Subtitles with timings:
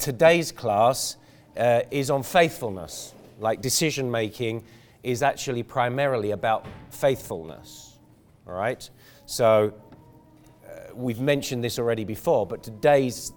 [0.00, 1.16] today's class
[1.56, 3.14] uh, is on faithfulness.
[3.38, 4.64] Like decision making
[5.02, 7.98] is actually primarily about faithfulness.
[8.46, 8.88] All right?
[9.26, 9.72] So
[10.64, 13.32] uh, we've mentioned this already before, but today's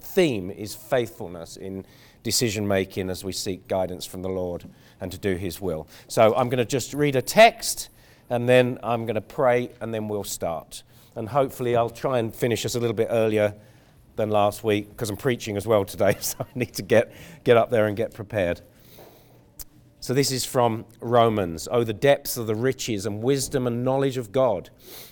[0.00, 1.84] theme is faithfulness in
[2.22, 4.64] decision making as we seek guidance from the Lord
[5.00, 5.86] and to do His will.
[6.08, 7.90] So I'm going to just read a text
[8.30, 10.82] and then I'm going to pray and then we'll start.
[11.16, 13.54] And hopefully I'll try and finish us a little bit earlier
[14.16, 17.12] than last week because I'm preaching as well today, so I need to get,
[17.44, 18.60] get up there and get prepared.
[20.04, 21.66] So this is from Romans.
[21.70, 24.68] Oh, the depths of the riches and wisdom and knowledge of God.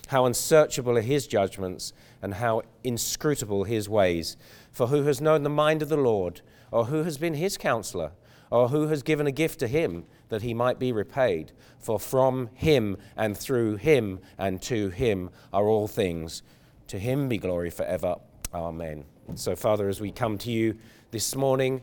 [0.09, 4.37] How unsearchable are his judgments and how inscrutable his ways.
[4.71, 8.11] For who has known the mind of the Lord, or who has been his counselor,
[8.51, 11.53] or who has given a gift to him that he might be repaid?
[11.79, 16.43] For from him and through him and to him are all things.
[16.89, 18.17] To him be glory forever.
[18.53, 19.03] Amen.
[19.33, 20.77] So, Father, as we come to you
[21.09, 21.81] this morning,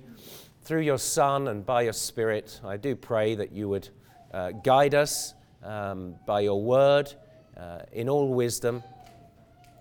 [0.63, 3.89] through your Son and by your Spirit, I do pray that you would
[4.33, 7.13] uh, guide us um, by your word
[7.57, 8.85] uh, in all wisdom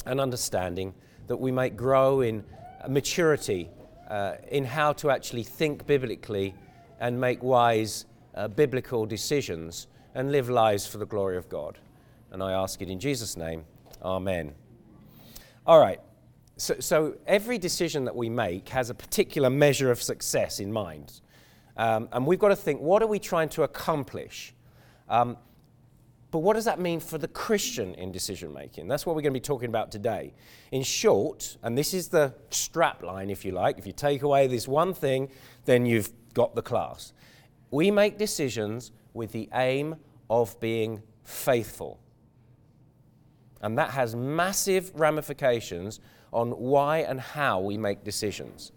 [0.08, 0.96] and understanding,
[1.28, 2.44] that we might grow in
[2.88, 3.70] maturity
[4.10, 6.56] uh, in how to actually think biblically
[7.00, 9.86] and make wise uh, biblical decisions
[10.16, 11.78] and live lives for the glory of God.
[12.32, 13.66] And I ask it in Jesus' name.
[14.02, 14.56] Amen.
[15.68, 16.00] All right.
[16.60, 21.22] So, so, every decision that we make has a particular measure of success in mind.
[21.78, 24.54] Um, and we've got to think what are we trying to accomplish?
[25.08, 25.38] Um,
[26.32, 28.90] but what does that mean for the Christian in decision making?
[28.90, 30.34] That's what we're going to be talking about today.
[30.74, 34.48] In short, and this is the strap line, if you like, if you take away
[34.48, 35.30] this one thing,
[35.64, 37.14] then you've got the class.
[37.72, 39.96] We make decisions with the aim
[40.30, 42.02] of being faithful.
[43.62, 46.00] And that has massive ramifications
[46.32, 48.72] on why and how we make decisions.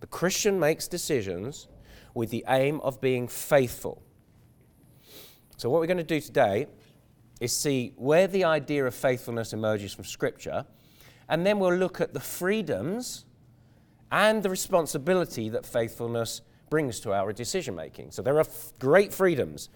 [0.00, 1.68] The Christian makes decisions
[2.14, 4.02] with the aim of being faithful.
[5.56, 6.66] So, what we're going to do today
[7.40, 10.64] is see where the idea of faithfulness emerges from Scripture,
[11.28, 13.24] and then we'll look at the freedoms
[14.12, 18.10] and the responsibility that faithfulness brings to our decision making.
[18.10, 19.68] So, there are f- great freedoms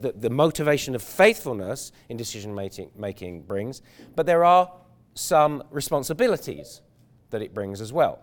[0.00, 3.82] the motivation of faithfulness in decision making brings,
[4.16, 4.72] but there are
[5.14, 6.80] some responsibilities
[7.30, 8.20] that it brings as well.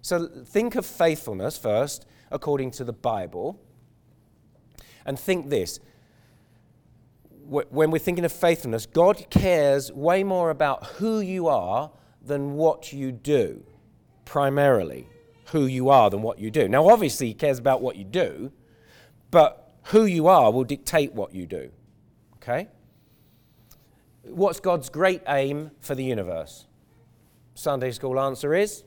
[0.00, 3.60] So think of faithfulness first, according to the Bible,
[5.04, 5.78] and think this.
[7.44, 11.90] When we're thinking of faithfulness, God cares way more about who you are
[12.24, 13.64] than what you do,
[14.24, 15.08] primarily.
[15.46, 16.66] Who you are than what you do.
[16.66, 18.52] Now, obviously, He cares about what you do,
[19.30, 21.70] but who you are will dictate what you do.
[22.36, 22.68] Okay?
[24.22, 26.66] What's God's great aim for the universe?
[27.54, 28.84] Sunday school answer is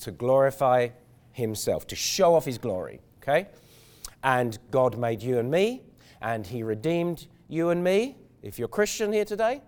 [0.00, 0.88] to glorify
[1.32, 3.00] himself, to show off his glory.
[3.22, 3.48] Okay?
[4.22, 5.82] And God made you and me,
[6.20, 9.62] and he redeemed you and me, if you're Christian here today,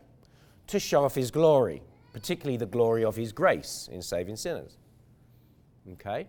[0.69, 1.83] to show off his glory,
[2.13, 4.79] particularly the glory of his grace in saving sinners.
[5.93, 6.27] Okay?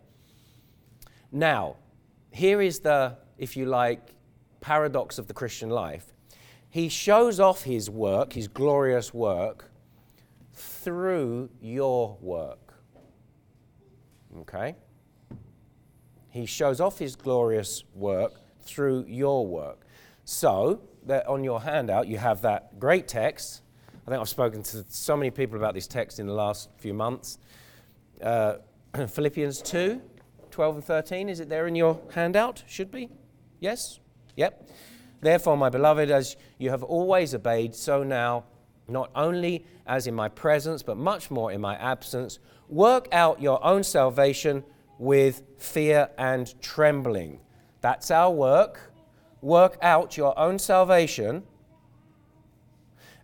[1.32, 1.78] Now,
[2.36, 4.02] here is the, if you like,
[4.62, 6.16] paradox of the Christian life
[6.76, 9.72] he shows off his work, his glorious work,
[10.52, 12.74] through your work.
[14.40, 14.76] Okay?
[16.32, 19.86] He shows off his glorious work through your work.
[20.26, 20.82] So,
[21.30, 23.62] on your handout, you have that great text.
[24.06, 26.94] I think I've spoken to so many people about this text in the last few
[26.94, 27.38] months.
[28.22, 28.56] Uh,
[29.08, 30.02] Philippians 2
[30.56, 31.28] 12 and 13.
[31.28, 32.64] Is it there in your handout?
[32.66, 33.10] Should be?
[33.60, 34.00] Yes?
[34.38, 34.70] Yep.
[35.20, 38.46] Therefore, my beloved, as you have always obeyed, so now,
[38.88, 42.40] not only as in my presence, but much more in my absence,
[42.70, 44.64] work out your own salvation
[44.98, 47.42] with fear and trembling.
[47.82, 48.94] That's our work.
[49.42, 51.44] Work out your own salvation.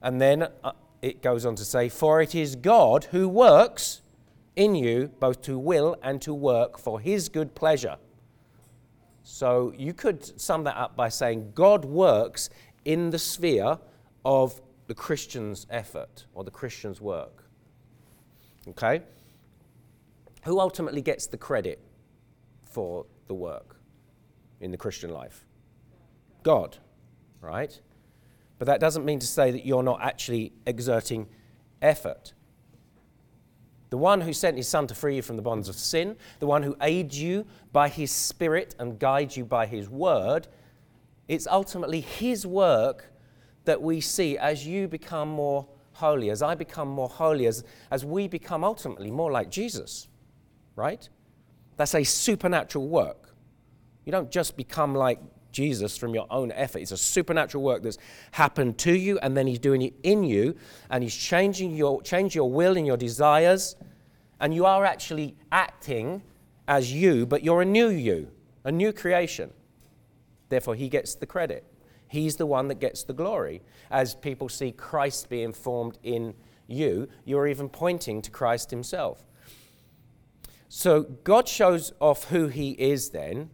[0.01, 4.01] And then uh, it goes on to say, For it is God who works
[4.55, 7.97] in you both to will and to work for his good pleasure.
[9.23, 12.49] So you could sum that up by saying God works
[12.85, 13.77] in the sphere
[14.25, 17.45] of the Christian's effort or the Christian's work.
[18.67, 19.01] Okay?
[20.43, 21.79] Who ultimately gets the credit
[22.63, 23.77] for the work
[24.59, 25.45] in the Christian life?
[26.43, 26.77] God,
[27.41, 27.79] right?
[28.57, 31.27] But that doesn't mean to say that you're not actually exerting
[31.81, 32.33] effort.
[33.91, 36.47] The one who sent his Son to free you from the bonds of sin, the
[36.47, 40.47] one who aids you by his Spirit and guides you by his word,
[41.27, 43.11] it's ultimately his work
[43.65, 48.03] that we see as you become more holy, as I become more holy, as, as
[48.03, 50.07] we become ultimately more like Jesus.
[50.75, 51.07] right?
[51.77, 53.35] That's a supernatural work.
[54.05, 55.19] You don't just become like
[55.51, 56.79] Jesus from your own effort.
[56.79, 57.97] It's a supernatural work that's
[58.31, 60.55] happened to you, and then He's doing it in you,
[60.89, 63.75] and He's changing your, change your will and your desires,
[64.39, 66.21] and you are actually acting
[66.67, 68.29] as you, but you're a new you,
[68.63, 69.51] a new creation.
[70.49, 71.65] Therefore, He gets the credit.
[72.07, 73.61] He's the one that gets the glory.
[73.89, 76.33] As people see Christ being formed in
[76.67, 79.23] you, you're even pointing to Christ Himself.
[80.67, 83.49] So God shows off who He is then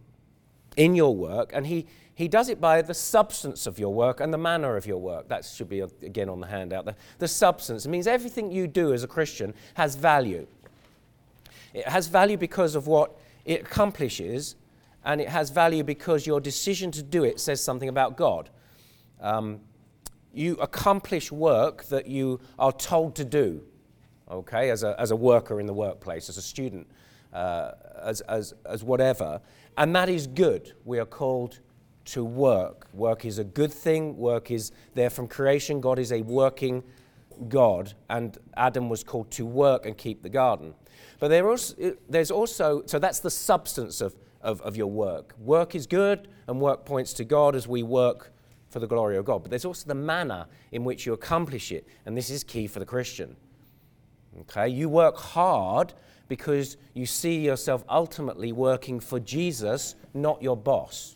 [0.78, 1.86] in your work, and he,
[2.16, 5.28] he does it by the substance of your work and the manner of your work.
[5.28, 6.86] That should be, again, on the handout.
[6.86, 10.48] The, the substance it means everything you do as a Christian has value.
[11.74, 14.56] It has value because of what it accomplishes,
[15.04, 18.50] and it has value because your decision to do it says something about God.
[19.20, 19.62] Um,
[20.34, 23.64] you accomplish work that you are told to do,
[24.30, 26.88] okay, as a, as a worker in the workplace, as a student,
[27.34, 27.72] uh,
[28.02, 29.42] as, as, as whatever.
[29.78, 30.74] And that is good.
[30.86, 31.60] We are called
[32.06, 32.88] to work.
[32.94, 34.18] Work is a good thing.
[34.18, 35.82] Work is there from creation.
[35.82, 36.84] God is a working
[37.48, 40.74] God, and Adam was called to work and keep the garden.
[41.20, 45.36] But there also, there's also, so that's the substance of, of, of your work.
[45.38, 48.34] Work is good, and work points to God as we work
[48.70, 49.44] for the glory of God.
[49.44, 52.80] But there's also the manner in which you accomplish it, and this is key for
[52.80, 53.36] the Christian.
[54.42, 55.94] Okay, you work hard
[56.28, 61.16] because you see yourself ultimately working for Jesus, not your boss.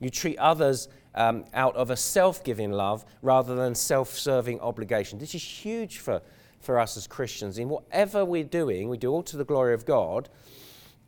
[0.00, 5.18] You treat others um, out of a self giving love rather than self serving obligation.
[5.18, 6.22] This is huge for,
[6.60, 7.58] for us as Christians.
[7.58, 10.28] In whatever we're doing, we do all to the glory of God.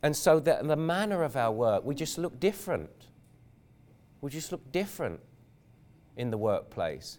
[0.03, 2.91] And so that the manner of our work, we just look different.
[4.21, 5.21] We just look different
[6.17, 7.19] in the workplace.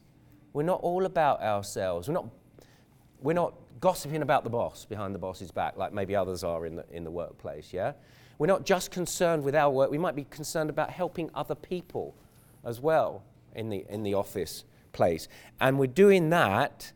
[0.53, 2.07] We're not all about ourselves.
[2.07, 2.27] We're not
[3.21, 6.75] we're not gossiping about the boss behind the boss's back like maybe others are in
[6.75, 7.93] the, in the workplace, yeah?
[8.37, 12.15] We're not just concerned with our work, we might be concerned about helping other people
[12.63, 13.23] as well
[13.55, 14.63] in the, in the office
[14.93, 15.27] place.
[15.59, 16.91] And we're doing that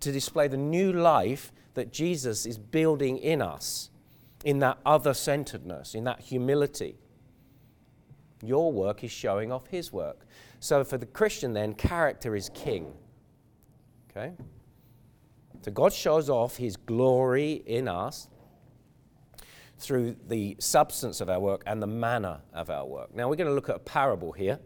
[0.00, 3.90] to display the new life that Jesus is building in us,
[4.44, 6.96] in that other centeredness, in that humility.
[8.42, 10.26] Your work is showing off his work.
[10.60, 12.92] So for the Christian, then, character is king.
[14.10, 14.32] Okay?
[15.62, 18.28] So God shows off his glory in us
[19.78, 23.14] through the substance of our work and the manner of our work.
[23.14, 24.58] Now we're going to look at a parable here.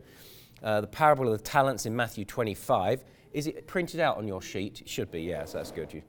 [0.62, 3.04] Uh, the parable of the talents in Matthew 25.
[3.32, 4.80] Is it printed out on your sheet?
[4.80, 5.92] It should be, yes, that's good.
[5.92, 6.02] You,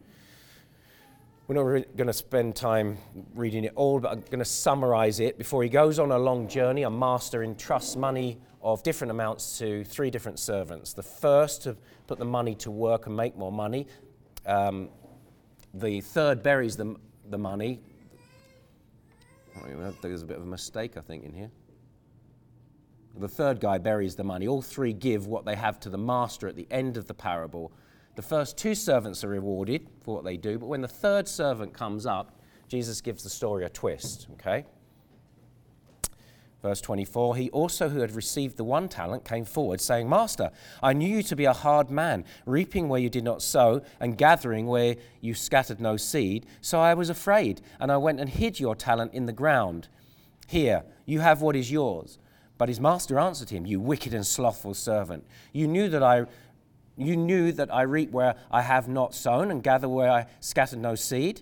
[1.47, 2.97] we're not re- going to spend time
[3.35, 5.37] reading it all, but I'm going to summarize it.
[5.37, 9.83] Before he goes on a long journey, a master entrusts money of different amounts to
[9.83, 10.93] three different servants.
[10.93, 13.87] The first to put the money to work and make more money,
[14.47, 14.89] um,
[15.73, 16.95] the third buries the,
[17.29, 17.79] the money.
[20.01, 21.51] There's a bit of a mistake, I think, in here.
[23.19, 24.47] The third guy buries the money.
[24.47, 27.71] All three give what they have to the master at the end of the parable.
[28.15, 31.73] The first two servants are rewarded for what they do, but when the third servant
[31.73, 34.65] comes up, Jesus gives the story a twist, okay?
[36.61, 40.49] Verse 24, he also who had received the one talent came forward, saying, Master,
[40.81, 44.17] I knew you to be a hard man, reaping where you did not sow, and
[44.17, 46.47] gathering where you scattered no seed.
[46.61, 49.87] So I was afraid, and I went and hid your talent in the ground.
[50.47, 52.17] Here, you have what is yours.
[52.57, 55.27] But his master answered him, You wicked and slothful servant.
[55.53, 56.25] You knew that I
[56.99, 60.79] you knew that I reap where I have not sown, and gather where I scattered
[60.79, 61.41] no seed.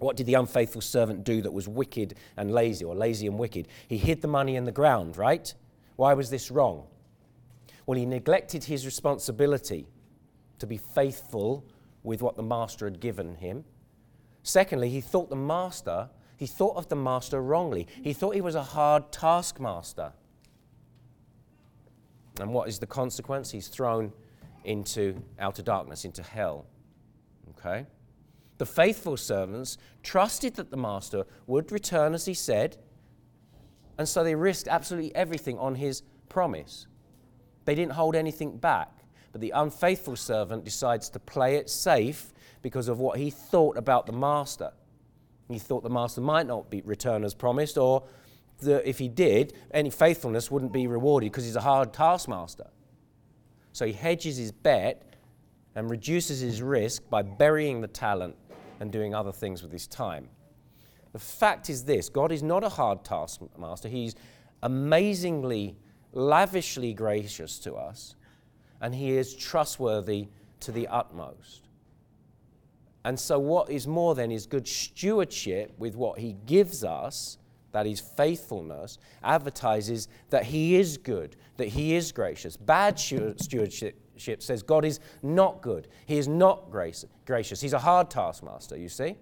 [0.00, 3.68] What did the unfaithful servant do that was wicked and lazy, or lazy and wicked?
[3.86, 5.52] He hid the money in the ground, right?
[5.96, 6.86] Why was this wrong?
[7.86, 9.86] Well, he neglected his responsibility
[10.58, 11.66] to be faithful
[12.02, 13.64] with what the master had given him.
[14.42, 17.86] Secondly, he thought the master, he thought of the master wrongly.
[18.02, 20.12] He thought he was a hard taskmaster.
[22.40, 23.50] And what is the consequence?
[23.50, 24.14] He's thrown
[24.64, 26.64] into outer darkness, into hell.
[27.50, 27.86] Okay?
[28.60, 32.76] The faithful servants trusted that the master would return as he said,
[33.96, 36.86] and so they risked absolutely everything on his promise.
[37.64, 38.92] They didn't hold anything back.
[39.32, 44.04] But the unfaithful servant decides to play it safe because of what he thought about
[44.04, 44.72] the master.
[45.48, 48.02] He thought the master might not be return as promised, or
[48.58, 52.68] that if he did, any faithfulness wouldn't be rewarded because he's a hard taskmaster.
[53.72, 55.14] So he hedges his bet
[55.74, 58.36] and reduces his risk by burying the talent
[58.80, 60.28] and doing other things with his time.
[61.12, 64.14] The fact is this God is not a hard taskmaster, He's
[64.62, 65.76] amazingly,
[66.12, 68.14] lavishly gracious to us,
[68.80, 70.28] and He is trustworthy
[70.60, 71.68] to the utmost.
[73.04, 77.38] And so, what is more than is good stewardship with what He gives us,
[77.72, 82.56] that is faithfulness, advertises that He is good, that He is gracious.
[82.56, 87.60] Bad stewardship says God is not good, He is not gracious.
[87.60, 89.16] He's a hard taskmaster, you see?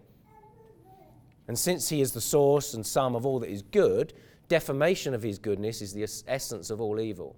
[1.48, 4.12] And since he is the source and sum of all that is good,
[4.48, 7.36] defamation of his goodness is the essence of all evil.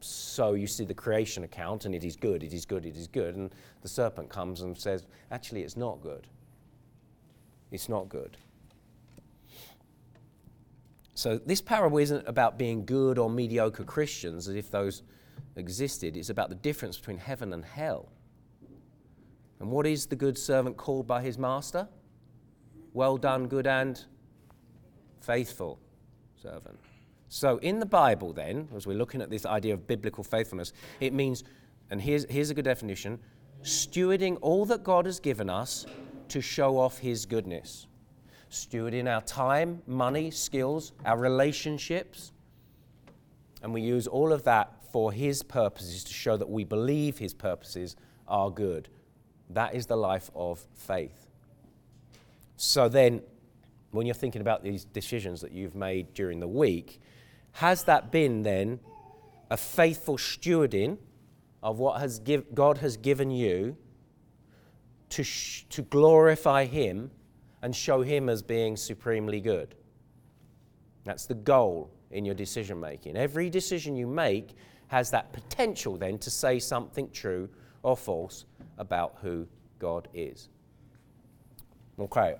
[0.00, 3.06] So you see the creation account, and it is good, it is good, it is
[3.06, 3.36] good.
[3.36, 6.26] And the serpent comes and says, actually, it's not good.
[7.70, 8.36] It's not good.
[11.14, 15.02] So this parable isn't about being good or mediocre Christians, as if those
[15.56, 16.16] existed.
[16.16, 18.08] It's about the difference between heaven and hell.
[19.58, 21.88] And what is the good servant called by his master?
[22.92, 24.02] Well done, good and
[25.20, 25.78] faithful
[26.42, 26.78] servant.
[27.28, 31.12] So, in the Bible, then, as we're looking at this idea of biblical faithfulness, it
[31.12, 31.44] means,
[31.90, 33.20] and here's, here's a good definition
[33.62, 35.84] stewarding all that God has given us
[36.28, 37.86] to show off His goodness.
[38.50, 42.32] Stewarding our time, money, skills, our relationships.
[43.62, 47.34] And we use all of that for His purposes to show that we believe His
[47.34, 47.96] purposes
[48.28, 48.88] are good.
[49.50, 51.28] That is the life of faith.
[52.56, 53.22] So then,
[53.90, 57.00] when you're thinking about these decisions that you've made during the week,
[57.52, 58.80] has that been then
[59.50, 60.98] a faithful stewarding
[61.62, 63.76] of what has give, God has given you
[65.10, 67.10] to, sh- to glorify Him
[67.62, 69.74] and show Him as being supremely good?
[71.04, 73.16] That's the goal in your decision making.
[73.16, 74.54] Every decision you make
[74.90, 77.48] has that potential then to say something true
[77.84, 78.44] or false
[78.76, 79.46] about who
[79.78, 80.48] God is.
[81.96, 82.34] Okay,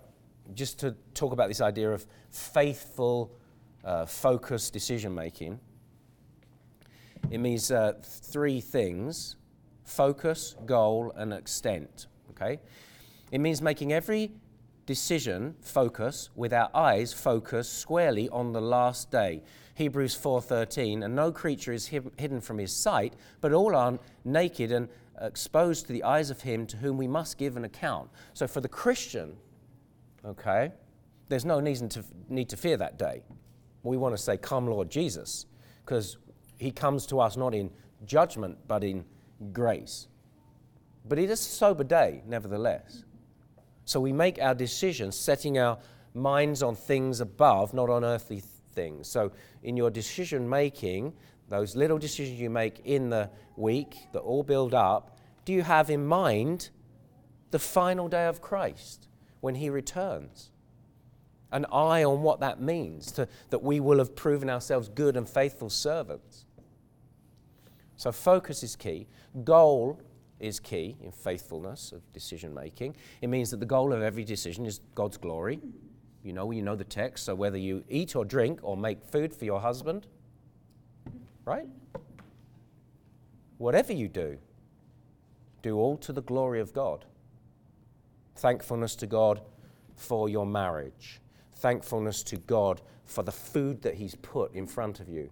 [0.54, 3.30] just to talk about this idea of faithful,
[3.85, 5.61] uh, focused decision making,
[7.30, 9.37] it means uh, three things
[9.85, 12.09] focus, goal, and extent.
[12.30, 12.59] Okay?
[13.30, 14.33] It means making every
[14.91, 19.41] decision focus with our eyes focused squarely on the last day.
[19.77, 24.89] Hebrews 4:13 and no creature is hidden from his sight but all are naked and
[25.21, 28.11] exposed to the eyes of him to whom we must give an account.
[28.35, 29.37] So for the Christian
[30.25, 30.73] okay,
[31.29, 33.23] there's no reason to need to fear that day.
[33.85, 35.47] We want to say, Come, Lord Jesus,
[35.85, 36.17] because
[36.59, 37.71] he comes to us not in
[38.05, 39.05] judgment, but in
[39.53, 40.09] grace.
[41.09, 43.05] But it is a sober day, nevertheless.
[43.91, 45.79] So we make our decisions setting our
[46.15, 48.43] minds on things above, not on earthly
[48.73, 49.09] things.
[49.09, 49.33] So
[49.63, 51.13] in your decision making,
[51.49, 55.91] those little decisions you make in the week that all build up, do you have
[55.91, 56.71] in mind
[57.51, 59.09] the final day of Christ?
[59.41, 60.51] when he returns.
[61.53, 65.29] An eye on what that means, to, that we will have proven ourselves good and
[65.29, 66.45] faithful servants.
[67.97, 69.09] So, focus is key.
[69.45, 70.01] Goal
[70.41, 72.97] is key in faithfulness of decision making.
[73.21, 75.61] It means that the goal of every decision is God's glory.
[76.23, 79.35] You know, you know the text, so whether you eat or drink or make food
[79.35, 80.07] for your husband,
[81.45, 81.67] right?
[83.59, 84.39] Whatever you do,
[85.63, 87.05] do all to the glory of God.
[88.37, 89.41] Thankfulness to God
[89.97, 91.21] for your marriage.
[91.57, 95.31] Thankfulness to God for the food that He's put in front of you.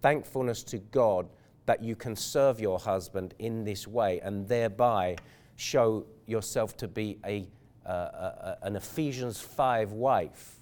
[0.00, 1.28] Thankfulness to God
[1.66, 5.16] that you can serve your husband in this way and thereby
[5.56, 7.46] show yourself to be a,
[7.84, 10.60] uh, a, an Ephesians 5 wife,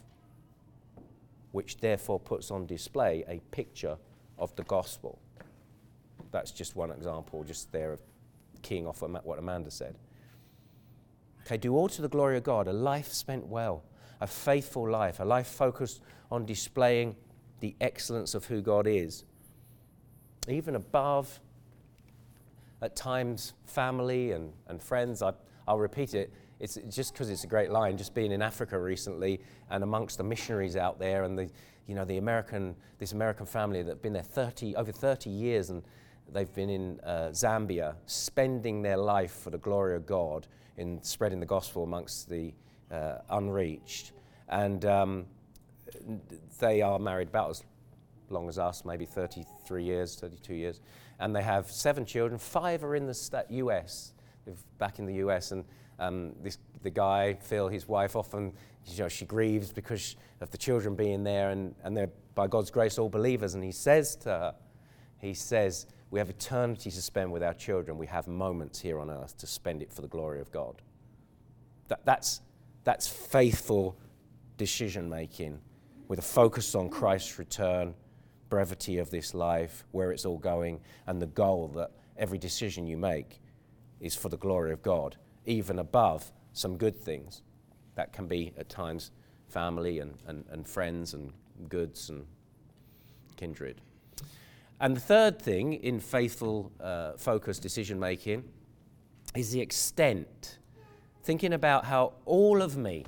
[1.53, 3.97] which therefore puts on display a picture
[4.39, 5.19] of the gospel.
[6.31, 8.01] That's just one example, just there of
[8.63, 9.97] keying off what Amanda said.
[11.47, 13.85] Okay, do all to the glory of God, a life spent well,
[14.21, 17.15] a faithful life, a life focused on displaying
[17.61, 19.25] the excellence of who God is.
[20.49, 21.41] Even above,
[22.85, 25.23] at times, family and, and friends.
[25.23, 25.33] I,
[25.67, 26.33] I'll repeat it.
[26.61, 27.97] It's just because it's a great line.
[27.97, 31.51] Just being in Africa recently and amongst the missionaries out there and the,
[31.87, 35.71] you know, the American, this American family that have been there 30, over 30 years
[35.71, 35.83] and
[36.33, 40.47] they've been in uh, Zambia spending their life for the glory of God
[40.77, 42.53] in spreading the gospel amongst the
[42.91, 44.13] uh, unreached.
[44.49, 45.27] And um,
[46.61, 47.65] they are married about as
[48.31, 50.81] long as us, maybe 33 years, 32 years.
[51.21, 52.39] And they have seven children.
[52.39, 54.13] Five are in the US,
[54.79, 55.53] back in the US.
[55.53, 55.65] And
[55.99, 58.53] um, this, the guy, Phil, his wife, often
[58.87, 62.71] you know, she grieves because of the children being there, and, and they're, by God's
[62.71, 63.55] grace, all believers.
[63.55, 64.55] And he says to her,
[65.19, 67.97] he says, We have eternity to spend with our children.
[67.97, 70.83] We have moments here on earth to spend it for the glory of God.
[71.89, 72.41] That, that's,
[72.85, 73.97] that's faithful
[74.57, 75.61] decision making
[76.09, 77.95] with a focus on Christ's return,
[78.49, 82.97] brevity of this life, where it's all going, and the goal that every decision you
[82.97, 83.41] make
[84.01, 87.43] is for the glory of God, even above some good things
[87.95, 89.11] that can be at times
[89.49, 91.33] family and, and, and friends and
[91.69, 92.27] goods and
[93.37, 93.81] kindred.
[94.81, 98.45] And the third thing in faithful, uh, focused decision making
[99.35, 100.59] is the extent.
[101.23, 103.07] Thinking about how all of me,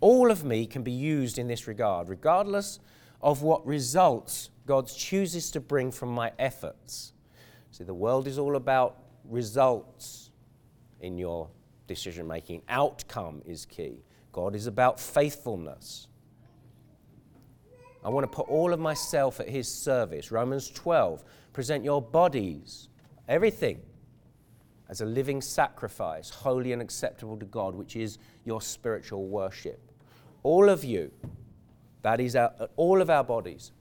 [0.00, 2.80] all of me can be used in this regard, regardless
[3.24, 7.14] of what results God chooses to bring from my efforts.
[7.70, 10.30] See, the world is all about results
[11.00, 11.48] in your
[11.86, 14.04] decision making, outcome is key.
[14.30, 16.08] God is about faithfulness.
[18.04, 20.30] I want to put all of myself at His service.
[20.30, 22.88] Romans 12, present your bodies,
[23.26, 23.80] everything,
[24.90, 29.80] as a living sacrifice, holy and acceptable to God, which is your spiritual worship.
[30.42, 31.10] All of you,
[32.04, 33.72] that is our, all of our bodies,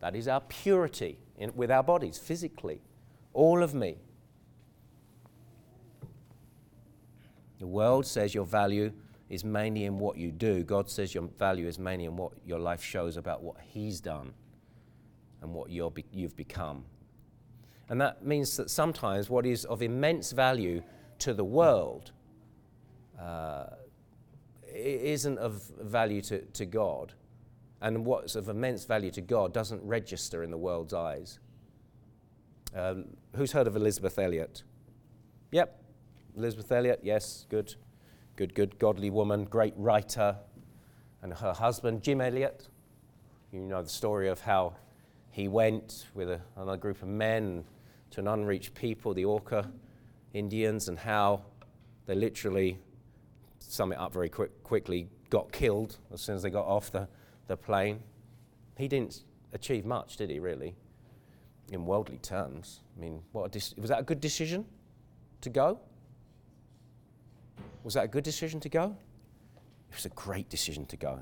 [0.00, 2.82] that is our purity in, with our bodies, physically.
[3.32, 3.96] All of me.
[7.58, 8.92] The world says your value
[9.30, 10.62] is mainly in what you do.
[10.62, 14.34] God says your value is mainly in what your life shows about what He's done
[15.40, 16.84] and what you have become.
[17.88, 20.82] And that means that sometimes what is of immense value
[21.20, 22.12] to the world
[23.18, 23.64] uh,
[24.74, 27.14] isn't of value to, to God.
[27.82, 31.38] And what's of immense value to God doesn't register in the world's eyes.
[32.74, 34.62] Um, who's heard of Elisabeth Elliot?
[35.50, 35.82] Yep,
[36.36, 37.74] Elisabeth Elliot, yes, good
[38.40, 40.34] good, good, godly woman, great writer,
[41.20, 42.68] and her husband, Jim Elliot.
[43.52, 44.76] You know the story of how
[45.30, 47.64] he went with a, another group of men
[48.12, 49.70] to an unreached people, the Auca
[50.32, 51.42] Indians, and how
[52.06, 52.78] they literally,
[53.58, 57.08] sum it up very quick, quickly, got killed as soon as they got off the,
[57.50, 58.00] the plane.
[58.78, 60.76] He didn't achieve much, did he, really,
[61.70, 62.80] in worldly terms?
[62.96, 64.64] I mean, what de- was that a good decision
[65.40, 65.80] to go?
[67.82, 68.96] Was that a good decision to go?
[69.90, 71.18] It was a great decision to go.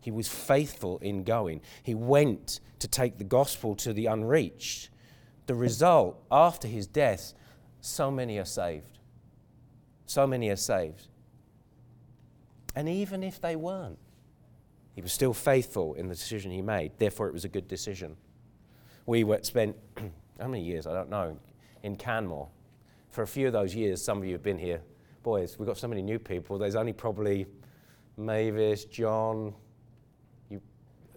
[0.00, 1.60] He was faithful in going.
[1.82, 4.88] He went to take the gospel to the unreached.
[5.46, 7.34] The result, after his death,
[7.82, 8.98] so many are saved.
[10.06, 11.08] So many are saved.
[12.74, 13.98] And even if they weren't,
[14.98, 16.90] he was still faithful in the decision he made.
[16.98, 18.16] Therefore, it was a good decision.
[19.06, 19.76] We were spent,
[20.40, 20.88] how many years?
[20.88, 21.38] I don't know,
[21.84, 22.48] in Canmore.
[23.12, 24.80] For a few of those years, some of you have been here
[25.22, 26.58] boys, we've got so many new people.
[26.58, 27.46] There's only probably
[28.16, 29.54] Mavis, John,
[30.50, 30.60] you,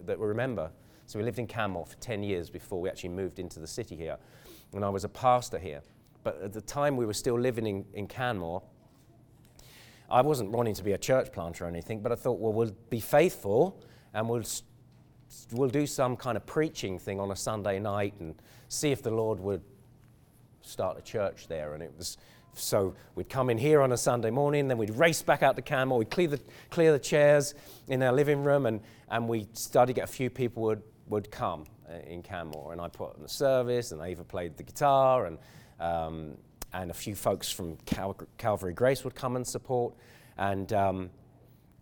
[0.06, 0.70] that we remember.
[1.06, 3.96] So we lived in Canmore for 10 years before we actually moved into the city
[3.96, 4.16] here.
[4.74, 5.82] And I was a pastor here.
[6.22, 8.62] But at the time we were still living in, in Canmore,
[10.12, 12.76] I wasn't wanting to be a church planter or anything, but I thought, well, we'll
[12.90, 14.44] be faithful and we'll,
[15.52, 18.34] we'll do some kind of preaching thing on a Sunday night and
[18.68, 19.62] see if the Lord would
[20.60, 21.72] start a church there.
[21.72, 22.18] And it was
[22.54, 25.62] so we'd come in here on a Sunday morning, then we'd race back out to
[25.62, 27.54] Canmore, we'd clear the, clear the chairs
[27.88, 31.64] in our living room, and, and we'd study, get a few people would, would come
[31.88, 32.72] uh, in Canmore.
[32.72, 35.38] And I put on the service, and even played the guitar, and,
[35.80, 36.36] um,
[36.72, 39.94] and a few folks from Cal- Calvary Grace would come and support.
[40.38, 41.10] And, um,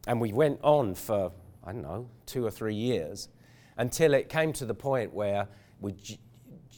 [0.06, 1.32] and we went on for,
[1.64, 3.28] I don't know, two or three years
[3.76, 5.48] until it came to the point where
[5.80, 5.94] we,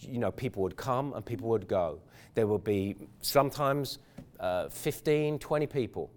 [0.00, 2.00] you know, people would come and people would go.
[2.34, 3.98] There would be sometimes
[4.38, 6.10] uh, 15, 20 people.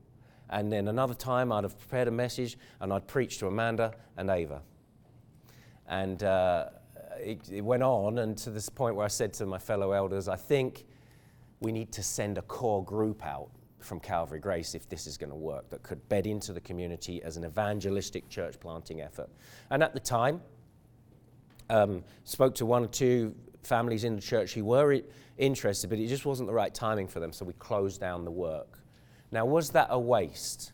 [0.49, 4.29] And then another time I'd have prepared a message and I'd preach to Amanda and
[4.29, 4.61] Ava.
[5.87, 6.67] And uh,
[7.17, 10.27] it, it went on, and to this point where I said to my fellow elders,
[10.27, 10.85] I think
[11.65, 13.49] we need to send a core group out
[13.79, 17.23] from Calvary Grace if this is going to work that could bed into the community
[17.23, 19.29] as an evangelistic church planting effort.
[19.71, 20.41] And at the time,
[21.71, 25.01] um, spoke to one or two families in the church who were
[25.39, 28.31] interested, but it just wasn't the right timing for them, so we closed down the
[28.31, 28.77] work.
[29.31, 30.71] Now, was that a waste?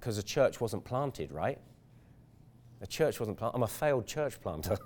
[0.00, 1.60] Because a church wasn't planted, right?
[2.80, 3.54] The church wasn't planted.
[3.54, 4.78] I'm a failed church planter.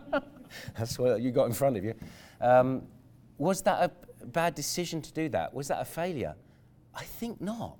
[0.78, 1.92] That's what you got in front of you.
[2.40, 2.84] Um,
[3.36, 5.54] was that a bad decision to do that?
[5.54, 6.34] Was that a failure?
[6.94, 7.76] I think not.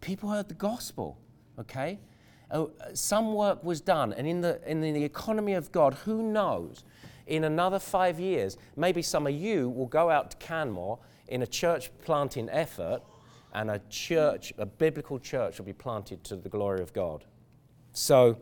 [0.00, 1.18] People heard the gospel,
[1.58, 1.98] okay?
[2.50, 6.84] Oh, some work was done, and in the, in the economy of God, who knows?
[7.28, 11.46] in another five years, maybe some of you will go out to Canmore in a
[11.46, 13.02] church planting effort
[13.52, 17.24] and a church, a biblical church, will be planted to the glory of God.
[17.92, 18.38] So,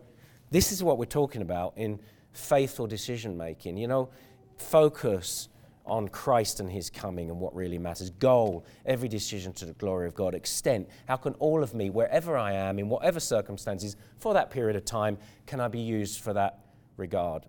[0.50, 1.98] this is what we're talking about in
[2.32, 3.76] faithful decision making.
[3.76, 4.08] You know,
[4.56, 5.48] focus
[5.86, 8.10] on Christ and his coming and what really matters.
[8.10, 10.34] Goal, every decision to the glory of God.
[10.34, 14.76] Extent, how can all of me, wherever I am, in whatever circumstances, for that period
[14.76, 16.60] of time, can I be used for that
[16.96, 17.46] regard?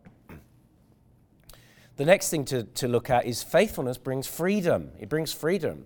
[1.98, 4.92] The next thing to, to look at is faithfulness brings freedom.
[5.00, 5.86] It brings freedom.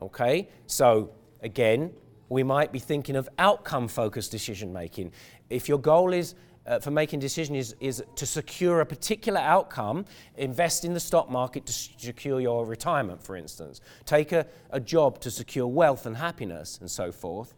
[0.00, 0.50] Okay?
[0.66, 1.92] So, again,
[2.28, 5.12] we might be thinking of outcome focused decision making.
[5.48, 6.34] If your goal is
[6.66, 10.04] uh, for making decisions is, is to secure a particular outcome,
[10.36, 15.20] invest in the stock market to secure your retirement, for instance, take a, a job
[15.20, 17.54] to secure wealth and happiness, and so forth,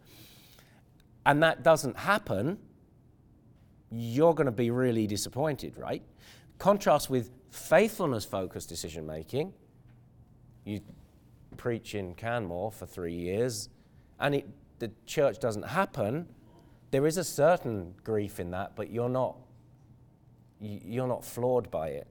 [1.25, 2.57] and that doesn't happen,
[3.91, 6.03] you're going to be really disappointed, right?
[6.59, 9.53] Contrast with faithfulness focused decision making.
[10.65, 10.81] You
[11.57, 13.69] preach in Canmore for three years,
[14.19, 16.27] and it, the church doesn't happen
[16.91, 19.37] there is a certain grief in that, but you're not,
[20.59, 22.07] you're not floored by it.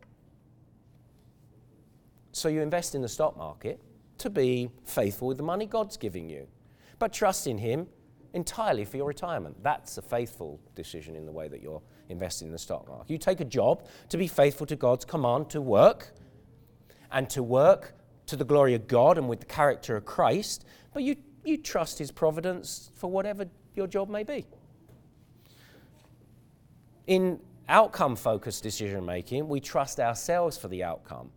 [2.33, 3.81] So you invest in the stock market
[4.19, 6.47] to be faithful with the money God's giving you,
[6.99, 7.87] but trust in Him
[8.35, 9.57] entirely for your retirement.
[9.63, 13.11] That's a faithful decision in the way that you're investing in the stock market.
[13.11, 16.13] You take a job to be faithful to God's command to work
[17.11, 17.95] and to work
[18.27, 21.99] to the glory of God and with the character of Christ, but you, you trust
[21.99, 24.45] His providence for whatever your job may be.
[27.09, 27.41] In
[27.71, 31.31] outcome focused decision making, we trust ourselves for the outcome.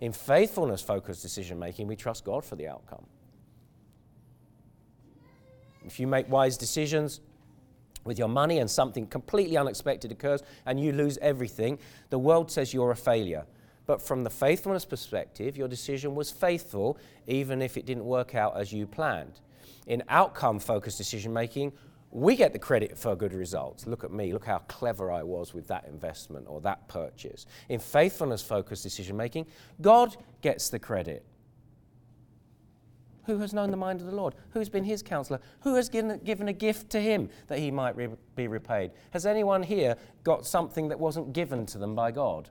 [0.00, 3.04] In faithfulness focused decision making, we trust God for the outcome.
[5.84, 7.20] If you make wise decisions
[8.04, 12.72] with your money and something completely unexpected occurs and you lose everything, the world says
[12.72, 13.44] you're a failure.
[13.84, 18.56] But from the faithfulness perspective, your decision was faithful even if it didn't work out
[18.56, 19.40] as you planned.
[19.86, 21.74] In outcome focused decision making,
[22.14, 23.88] we get the credit for good results.
[23.88, 27.44] Look at me, look how clever I was with that investment or that purchase.
[27.68, 29.46] In faithfulness focused decision making,
[29.80, 31.26] God gets the credit.
[33.24, 34.36] Who has known the mind of the Lord?
[34.50, 35.40] Who's been his counselor?
[35.62, 38.92] Who has given, given a gift to him that he might re- be repaid?
[39.10, 42.48] Has anyone here got something that wasn't given to them by God?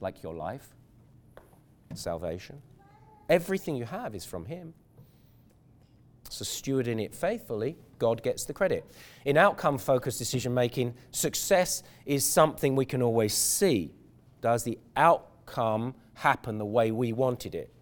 [0.00, 0.68] Like your life,
[1.94, 2.60] salvation?
[3.30, 4.74] Everything you have is from him.
[6.28, 8.84] So, stewarding it faithfully, God gets the credit.
[9.24, 13.94] In outcome focused decision making, success is something we can always see.
[14.40, 17.72] Does the outcome happen the way we wanted it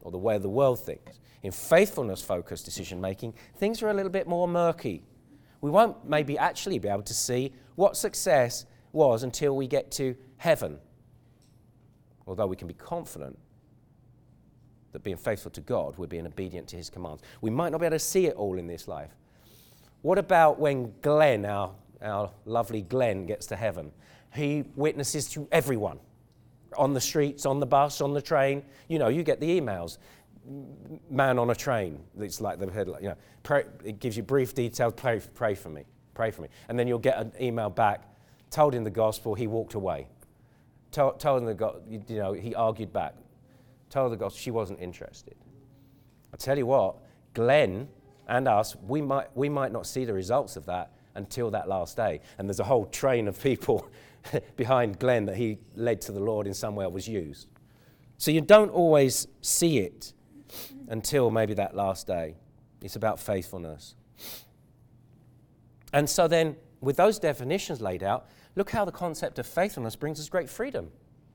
[0.00, 1.18] or the way the world thinks?
[1.42, 5.02] In faithfulness focused decision making, things are a little bit more murky.
[5.60, 10.14] We won't maybe actually be able to see what success was until we get to
[10.36, 10.78] heaven.
[12.28, 13.36] Although we can be confident
[14.92, 17.24] that being faithful to God, we're being obedient to His commands.
[17.40, 19.10] We might not be able to see it all in this life.
[20.02, 23.92] What about when Glenn, our, our lovely Glenn, gets to heaven?
[24.34, 25.98] He witnesses to everyone
[26.76, 28.62] on the streets, on the bus, on the train.
[28.88, 29.98] You know, you get the emails.
[31.10, 32.00] Man on a train.
[32.18, 33.02] It's like the headline.
[33.02, 34.94] You know, pray, it gives you brief details.
[34.96, 35.84] Pray, pray for me.
[36.14, 36.48] Pray for me.
[36.68, 38.04] And then you'll get an email back.
[38.50, 39.34] Told him the gospel.
[39.34, 40.08] He walked away.
[40.90, 43.14] Told, told him the gospel, you know he argued back
[43.90, 45.34] told the gospel she wasn't interested.
[46.32, 46.96] I tell you what,
[47.34, 47.88] Glenn
[48.28, 51.96] and us, we might, we might not see the results of that until that last
[51.96, 52.20] day.
[52.36, 53.88] And there's a whole train of people
[54.56, 57.48] behind Glenn that he led to the Lord in some way was used.
[58.18, 60.12] So you don't always see it
[60.88, 62.36] until maybe that last day.
[62.82, 63.94] It's about faithfulness.
[65.92, 70.20] And so then, with those definitions laid out, look how the concept of faithfulness brings
[70.20, 70.90] us great freedom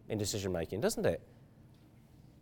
[0.09, 1.21] in decision making, doesn't it?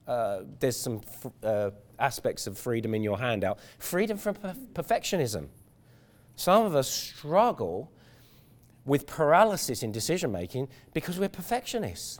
[0.07, 1.01] uh, there's some
[1.43, 3.59] uh, aspects of freedom in your handout.
[3.77, 5.47] Freedom from per- perfectionism.
[6.35, 7.91] Some of us struggle
[8.85, 12.19] with paralysis in decision making because we're perfectionists.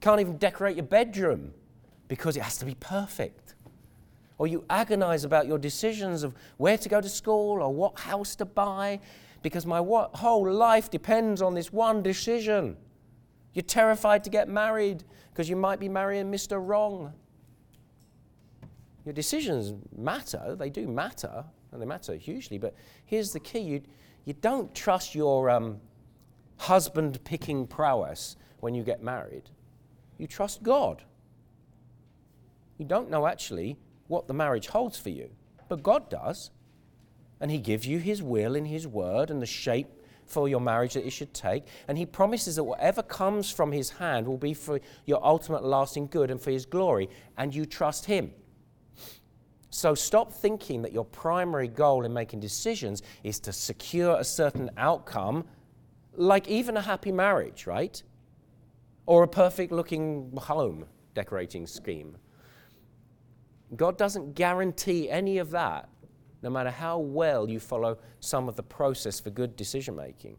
[0.00, 1.54] Can't even decorate your bedroom
[2.08, 3.54] because it has to be perfect.
[4.36, 8.34] Or you agonize about your decisions of where to go to school or what house
[8.36, 9.00] to buy
[9.42, 12.76] because my whole life depends on this one decision.
[13.52, 16.64] You're terrified to get married because you might be marrying Mr.
[16.64, 17.12] Wrong.
[19.04, 23.82] Your decisions matter, they do matter, and they matter hugely, but here's the key you,
[24.24, 25.80] you don't trust your um,
[26.56, 29.50] husband picking prowess when you get married.
[30.16, 31.02] You trust God.
[32.78, 33.76] You don't know actually
[34.08, 35.30] what the marriage holds for you,
[35.68, 36.50] but God does.
[37.40, 39.88] And He gives you His will in His word and the shape
[40.26, 41.64] for your marriage that it should take.
[41.88, 46.08] And he promises that whatever comes from his hand will be for your ultimate lasting
[46.08, 47.08] good and for his glory.
[47.36, 48.32] And you trust him.
[49.74, 54.70] So stop thinking that your primary goal in making decisions is to secure a certain
[54.76, 55.46] outcome,
[56.14, 58.00] like even a happy marriage, right?
[59.06, 62.16] Or a perfect looking home decorating scheme.
[63.74, 65.88] God doesn't guarantee any of that,
[66.40, 70.36] no matter how well you follow some of the process for good decision making.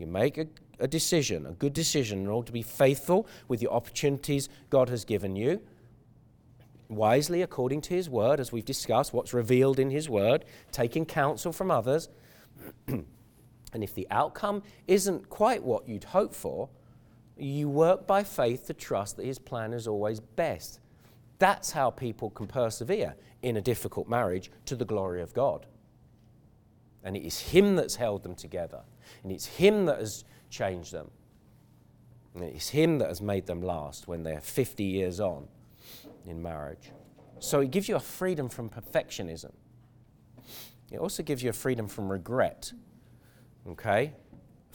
[0.00, 0.48] You make a,
[0.80, 5.04] a, decision, a good decision, in order to be faithful with the opportunities God has
[5.04, 5.60] given you,
[6.88, 11.52] wisely according to His word, as we've discussed, what's revealed in His word, taking counsel
[11.52, 12.08] from others.
[12.88, 13.04] and
[13.72, 16.68] if the outcome isn't quite what you'd hope for,
[17.36, 20.80] you work by faith to trust that His plan is always best.
[21.38, 25.66] That's how people can persevere in a difficult marriage to the glory of God.
[27.04, 28.82] And it is Him that's held them together,
[29.22, 31.10] and it's Him that has changed them.
[32.34, 35.48] And it's Him that has made them last when they're 50 years on
[36.26, 36.90] in marriage.
[37.38, 39.52] So it gives you a freedom from perfectionism.
[40.90, 42.72] It also gives you a freedom from regret.
[43.68, 44.14] Okay?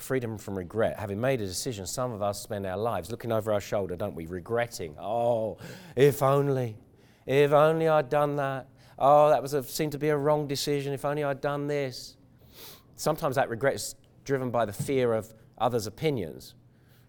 [0.03, 0.99] freedom from regret.
[0.99, 4.15] Having made a decision, some of us spend our lives looking over our shoulder, don't
[4.15, 4.27] we?
[4.27, 4.95] Regretting.
[4.99, 5.57] Oh,
[5.95, 6.77] if only,
[7.25, 8.67] if only I'd done that.
[8.99, 10.93] Oh, that was a, seemed to be a wrong decision.
[10.93, 12.17] If only I'd done this.
[12.95, 16.53] Sometimes that regret is driven by the fear of others' opinions.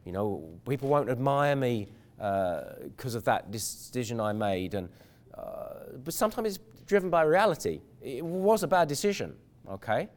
[0.04, 4.74] You know, people won't admire me because uh, of that decision I made.
[4.74, 4.88] And,
[5.36, 7.80] uh, but sometimes it's driven by reality.
[8.00, 9.34] It was a bad decision,
[9.70, 10.08] okay?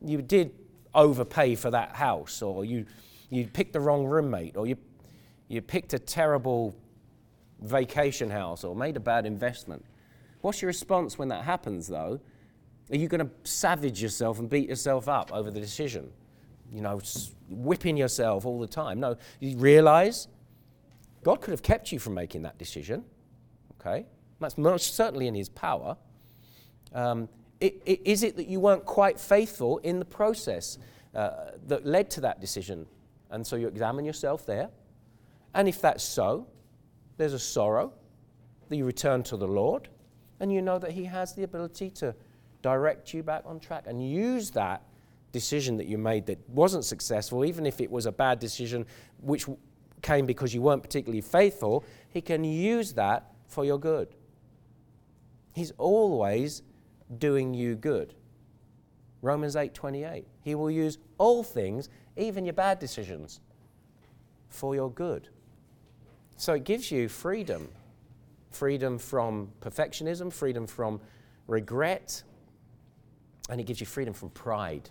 [0.00, 0.52] You did
[0.94, 2.86] overpay for that house, or you,
[3.30, 4.76] you picked the wrong roommate, or you,
[5.48, 6.74] you picked a terrible
[7.60, 9.84] vacation house, or made a bad investment.
[10.42, 12.20] What's your response when that happens, though?
[12.90, 16.10] Are you going to savage yourself and beat yourself up over the decision?
[16.72, 17.00] You know,
[17.48, 19.00] whipping yourself all the time.
[19.00, 20.28] No, you realize
[21.26, 23.04] God could have kept you from making that decision.
[23.80, 24.06] Okay?
[24.38, 25.96] That's most certainly in His power.
[26.94, 30.78] Um, it, it, is it that you weren't quite faithful in the process
[31.16, 32.86] uh, that led to that decision?
[33.32, 34.68] And so you examine yourself there.
[35.52, 36.46] And if that's so,
[37.16, 37.92] there's a sorrow
[38.68, 39.88] that you return to the Lord
[40.38, 42.14] and you know that He has the ability to
[42.62, 44.84] direct you back on track and use that
[45.32, 48.86] decision that you made that wasn't successful, even if it was a bad decision
[49.20, 49.48] which
[50.06, 54.14] came because you weren't particularly faithful, He can use that for your good.
[55.52, 56.62] He's always
[57.18, 58.14] doing you good.
[59.20, 60.24] Romans 8:28.
[60.42, 63.40] He will use all things, even your bad decisions,
[64.48, 65.28] for your good.
[66.36, 67.68] So it gives you freedom.
[68.50, 71.00] Freedom from perfectionism, freedom from
[71.46, 72.22] regret,
[73.50, 74.88] and it gives you freedom from pride.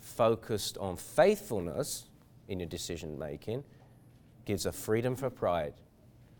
[0.00, 2.08] Focused on faithfulness
[2.48, 3.62] in your decision making
[4.44, 5.74] gives a freedom for pride.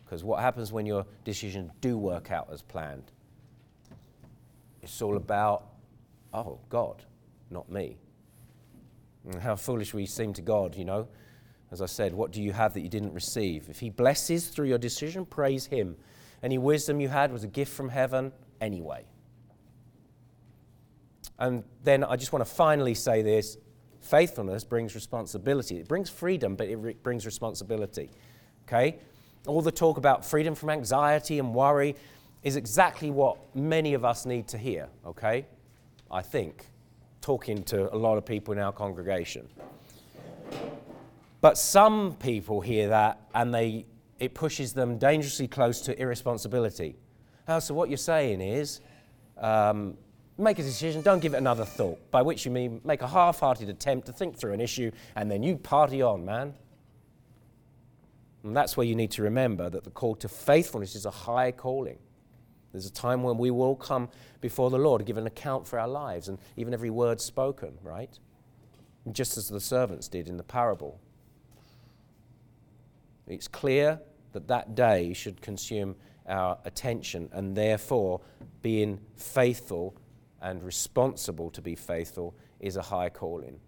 [0.05, 3.13] Because what happens when your decisions do work out as planned?
[4.83, 5.67] It's all about,
[6.33, 7.05] oh, God,
[7.51, 7.99] not me.
[9.31, 11.09] And how foolish we seem to God, you know.
[11.71, 13.69] As I said, what do you have that you didn't receive?
[13.69, 15.97] If He blesses through your decision, praise Him.
[16.43, 19.05] Any wisdom you had was a gift from heaven anyway.
[21.39, 23.59] And then I just want to finally say this
[24.01, 25.79] faithfulness brings responsibility.
[25.79, 28.11] It brings freedom, but it re- brings responsibility.
[28.67, 28.99] Okay?
[29.47, 31.97] All the talk about freedom from anxiety and worry,
[32.43, 35.47] is exactly what many of us need to hear, okay?
[36.11, 36.67] I think,
[37.21, 39.49] talking to a lot of people in our congregation.
[41.41, 43.87] But some people hear that and they,
[44.19, 46.97] it pushes them dangerously close to irresponsibility.
[47.47, 48.81] Oh, so what you're saying is
[49.37, 49.97] um,
[50.39, 53.41] make a decision, don't give it another thought, by which you mean make a half
[53.41, 56.55] hearted attempt to think through an issue and then you party on, man.
[58.45, 61.51] And that's where you need to remember that the call to faithfulness is a high
[61.51, 61.99] calling.
[62.73, 64.09] There's a time when we will come
[64.41, 67.77] before the Lord, to give an account for our lives and even every word spoken,
[67.83, 68.17] right?
[69.11, 71.01] Just as the servants did in the parable.
[73.27, 74.01] It's clear
[74.33, 75.97] that that day should consume
[76.29, 78.21] our attention, and therefore,
[78.63, 79.97] being faithful
[80.41, 83.61] and responsible to be faithful is a high calling.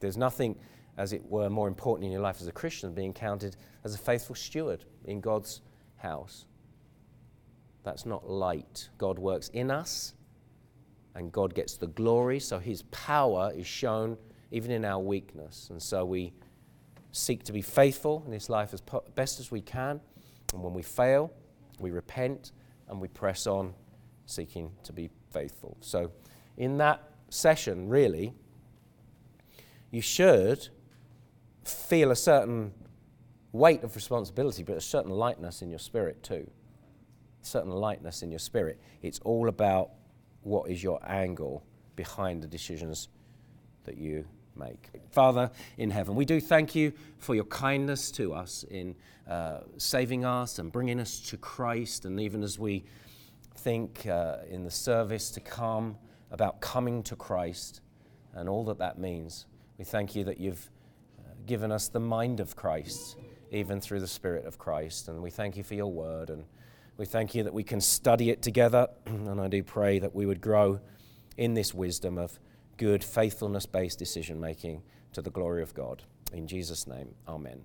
[0.00, 0.56] There's nothing,
[0.96, 3.94] as it were, more important in your life as a Christian than being counted as
[3.94, 5.60] a faithful steward in God's
[5.96, 6.46] house.
[7.82, 8.88] That's not light.
[8.98, 10.14] God works in us,
[11.14, 14.16] and God gets the glory, so his power is shown
[14.50, 15.68] even in our weakness.
[15.70, 16.32] And so we
[17.12, 18.82] seek to be faithful in this life as
[19.14, 20.00] best as we can.
[20.52, 21.32] And when we fail,
[21.78, 22.52] we repent
[22.88, 23.74] and we press on,
[24.26, 25.76] seeking to be faithful.
[25.80, 26.10] So,
[26.56, 28.32] in that session, really,
[29.90, 30.68] you should
[31.64, 32.72] feel a certain
[33.52, 36.50] weight of responsibility, but a certain lightness in your spirit too.
[37.42, 38.80] certain lightness in your spirit.
[39.02, 39.90] It's all about
[40.42, 41.62] what is your angle
[41.94, 43.08] behind the decisions
[43.84, 44.24] that you
[44.56, 44.88] make.
[45.10, 48.94] Father in heaven, we do thank you for your kindness to us in
[49.28, 52.04] uh, saving us and bringing us to Christ.
[52.04, 52.84] And even as we
[53.56, 55.96] think uh, in the service to come
[56.30, 57.80] about coming to Christ
[58.34, 59.46] and all that that means,
[59.78, 60.70] we thank you that you've
[61.18, 63.16] uh, given us the mind of Christ,
[63.50, 65.08] even through the Spirit of Christ.
[65.08, 66.30] And we thank you for your word.
[66.30, 66.44] And
[66.96, 68.88] we thank you that we can study it together.
[69.06, 70.80] and I do pray that we would grow
[71.36, 72.38] in this wisdom of
[72.76, 76.02] good, faithfulness based decision making to the glory of God.
[76.32, 77.62] In Jesus' name, amen.